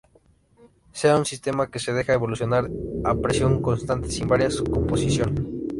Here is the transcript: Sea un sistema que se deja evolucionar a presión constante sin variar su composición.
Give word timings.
Sea 0.93 1.15
un 1.15 1.25
sistema 1.27 1.69
que 1.69 1.77
se 1.77 1.93
deja 1.93 2.13
evolucionar 2.15 2.67
a 3.03 3.13
presión 3.13 3.61
constante 3.61 4.09
sin 4.09 4.27
variar 4.27 4.51
su 4.51 4.63
composición. 4.63 5.59